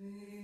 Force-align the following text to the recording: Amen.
Amen. 0.00 0.35